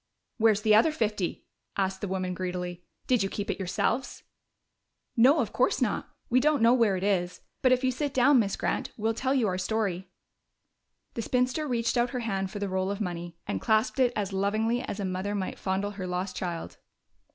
[0.39, 1.45] "Where's the other fifty?"
[1.77, 2.83] asked the woman greedily.
[3.05, 4.23] "Did you keep it yourselves?"
[5.15, 6.09] "No, of course not.
[6.27, 7.41] We don't know where it is.
[7.61, 10.09] But if you sit down, Miss Grant, we'll tell you our story."
[11.13, 14.33] The spinster reached out her hand for the roll of money and clasped it as
[14.33, 16.77] lovingly as a mother might fondle her lost child.